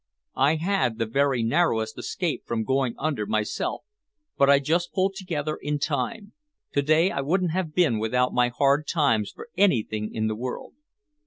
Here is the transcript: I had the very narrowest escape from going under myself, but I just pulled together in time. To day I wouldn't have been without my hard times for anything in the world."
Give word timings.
I 0.39 0.55
had 0.55 0.97
the 0.97 1.05
very 1.05 1.43
narrowest 1.43 1.95
escape 1.99 2.47
from 2.47 2.63
going 2.63 2.95
under 2.97 3.27
myself, 3.27 3.83
but 4.35 4.49
I 4.49 4.57
just 4.57 4.93
pulled 4.93 5.13
together 5.13 5.59
in 5.61 5.77
time. 5.77 6.33
To 6.71 6.81
day 6.81 7.11
I 7.11 7.21
wouldn't 7.21 7.51
have 7.51 7.75
been 7.75 7.99
without 7.99 8.33
my 8.33 8.47
hard 8.47 8.87
times 8.87 9.29
for 9.29 9.49
anything 9.55 10.11
in 10.11 10.25
the 10.25 10.35
world." 10.35 10.73